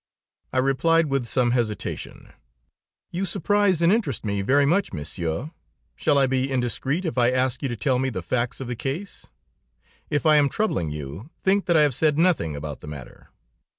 I 0.51 0.57
replied 0.57 1.11
with 1.11 1.27
some 1.27 1.51
hesitation: 1.51 2.33
"You 3.11 3.23
surprise 3.23 3.83
and 3.83 3.93
interest 3.93 4.25
me 4.25 4.41
very 4.41 4.65
much, 4.65 4.91
Monsieur. 4.93 5.51
Shall 5.95 6.17
I 6.17 6.25
be 6.25 6.51
indiscreet 6.51 7.05
if 7.05 7.19
I 7.19 7.29
ask 7.29 7.61
you 7.61 7.69
to 7.69 7.75
tell 7.75 7.99
me 7.99 8.09
the 8.09 8.23
facts 8.23 8.59
of 8.59 8.67
the 8.67 8.75
case? 8.75 9.27
If 10.09 10.25
I 10.25 10.37
am 10.37 10.49
troubling 10.49 10.89
you, 10.89 11.29
think 11.39 11.67
that 11.67 11.77
I 11.77 11.83
have 11.83 11.93
said 11.93 12.17
nothing 12.17 12.55
about 12.55 12.79
the 12.79 12.87
matter." 12.87 13.29